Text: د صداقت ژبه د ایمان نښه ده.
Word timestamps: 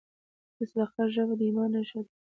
د 0.57 0.59
صداقت 0.71 1.07
ژبه 1.15 1.33
د 1.39 1.41
ایمان 1.47 1.69
نښه 1.75 1.99
ده. 2.05 2.11